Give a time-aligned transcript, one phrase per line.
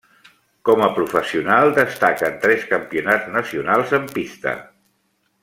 [0.69, 4.57] Com a professional destaquen tres campionats nacionals en pista.